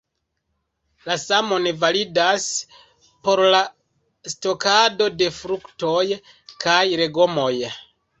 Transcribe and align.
La 1.09 1.15
samon 1.23 1.65
validas 1.83 2.47
por 3.27 3.41
la 3.55 3.59
stokado 4.33 5.11
de 5.19 5.29
fruktoj 5.41 6.01
kaj 6.65 6.79
legomoj. 7.03 7.51